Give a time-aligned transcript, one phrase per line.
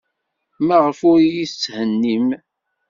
[0.67, 2.27] Maɣef ur iyi-tetthennim?